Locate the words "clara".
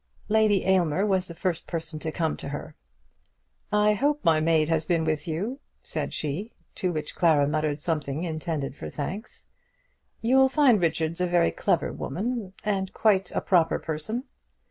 7.13-7.47